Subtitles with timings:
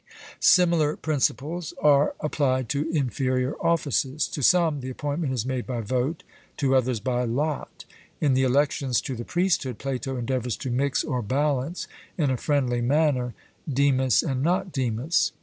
[0.39, 4.27] Similar principles are applied to inferior offices.
[4.29, 6.23] To some the appointment is made by vote,
[6.57, 7.85] to others by lot.
[8.19, 11.87] In the elections to the priesthood, Plato endeavours to mix or balance
[12.17, 13.35] in a friendly manner
[13.71, 15.33] 'demus and not demus.'